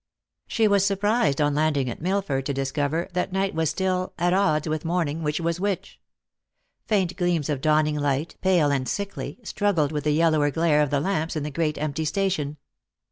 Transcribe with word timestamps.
She 0.47 0.67
was 0.67 0.83
surprised 0.83 1.39
on 1.39 1.53
landing 1.53 1.87
at 1.87 2.01
Milford 2.01 2.47
to 2.47 2.55
discover 2.55 3.07
that 3.13 3.31
night 3.31 3.53
was 3.53 3.69
still 3.69 4.13
"at 4.17 4.33
odds 4.33 4.67
with 4.67 4.83
morning 4.83 5.21
which 5.21 5.39
was 5.39 5.59
which." 5.59 5.99
Faint 6.87 7.15
gleams 7.15 7.49
of 7.49 7.61
dawning 7.61 7.97
light, 7.99 8.35
pale 8.41 8.71
and 8.71 8.89
sickly, 8.89 9.37
struggled 9.43 9.91
with 9.91 10.05
the 10.05 10.09
yellower 10.13 10.49
glare 10.49 10.81
of 10.81 10.89
the 10.89 10.99
lamps 10.99 11.35
in 11.35 11.43
the 11.43 11.51
great 11.51 11.77
empty 11.77 12.05
station. 12.05 12.57